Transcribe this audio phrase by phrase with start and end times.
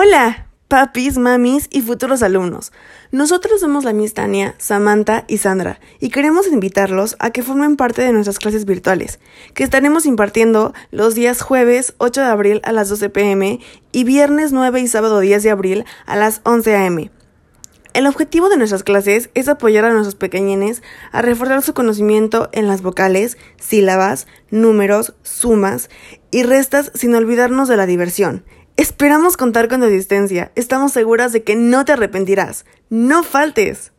[0.00, 2.70] Hola, papis, mamis y futuros alumnos.
[3.10, 8.02] Nosotros somos la Miss Tania, Samantha y Sandra y queremos invitarlos a que formen parte
[8.02, 9.18] de nuestras clases virtuales,
[9.54, 13.58] que estaremos impartiendo los días jueves 8 de abril a las 12 pm
[13.90, 17.10] y viernes 9 y sábado 10 de abril a las 11 am.
[17.92, 20.80] El objetivo de nuestras clases es apoyar a nuestros pequeñines
[21.10, 25.90] a reforzar su conocimiento en las vocales, sílabas, números, sumas
[26.30, 28.44] y restas sin olvidarnos de la diversión.
[28.78, 30.52] Esperamos contar con tu asistencia.
[30.54, 32.64] Estamos seguras de que no te arrepentirás.
[32.90, 33.90] No faltes.